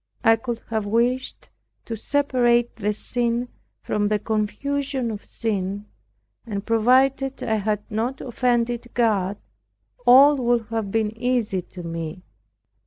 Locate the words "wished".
0.87-1.49